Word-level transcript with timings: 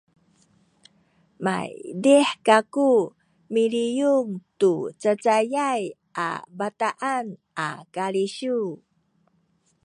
maydih 1.43 2.29
kaku 2.47 2.91
miliyun 3.53 4.27
tu 4.59 4.73
cacayay 5.01 5.83
a 6.25 6.27
bataan 6.57 7.25
a 7.65 7.67
kalisiw 7.95 8.65